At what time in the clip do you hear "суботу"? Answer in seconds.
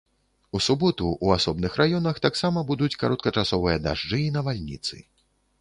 0.67-1.05